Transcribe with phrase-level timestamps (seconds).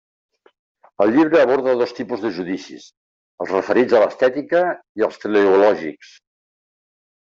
[1.05, 2.89] El llibre aborda dos tipus de judicis:
[3.45, 4.67] els referits a l'estètica
[5.03, 6.21] i els teleològics.